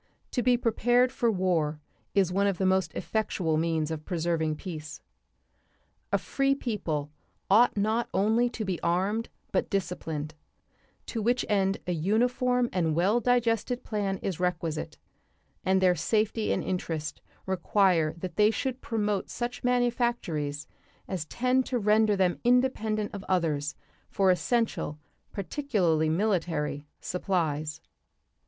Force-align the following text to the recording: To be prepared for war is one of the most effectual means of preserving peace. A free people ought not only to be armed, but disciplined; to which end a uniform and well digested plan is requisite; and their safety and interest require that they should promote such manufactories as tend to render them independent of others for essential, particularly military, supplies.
To 0.31 0.41
be 0.41 0.57
prepared 0.57 1.11
for 1.11 1.29
war 1.29 1.79
is 2.15 2.33
one 2.33 2.47
of 2.47 2.57
the 2.57 2.65
most 2.65 2.91
effectual 2.95 3.55
means 3.55 3.91
of 3.91 4.03
preserving 4.03 4.55
peace. 4.55 4.99
A 6.11 6.17
free 6.17 6.55
people 6.55 7.11
ought 7.51 7.77
not 7.77 8.09
only 8.11 8.49
to 8.49 8.65
be 8.65 8.81
armed, 8.81 9.29
but 9.51 9.69
disciplined; 9.69 10.33
to 11.05 11.21
which 11.21 11.45
end 11.47 11.77
a 11.85 11.91
uniform 11.91 12.67
and 12.73 12.95
well 12.95 13.19
digested 13.19 13.83
plan 13.83 14.17
is 14.23 14.39
requisite; 14.39 14.97
and 15.63 15.81
their 15.81 15.93
safety 15.93 16.51
and 16.51 16.63
interest 16.63 17.21
require 17.45 18.13
that 18.13 18.37
they 18.37 18.49
should 18.49 18.81
promote 18.81 19.29
such 19.29 19.63
manufactories 19.63 20.65
as 21.07 21.25
tend 21.25 21.67
to 21.67 21.77
render 21.77 22.15
them 22.15 22.39
independent 22.43 23.13
of 23.13 23.23
others 23.29 23.75
for 24.09 24.31
essential, 24.31 24.97
particularly 25.31 26.09
military, 26.09 26.87
supplies. 27.01 27.81